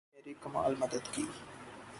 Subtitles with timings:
[0.01, 1.23] قدرت نے میری کمال مدد کی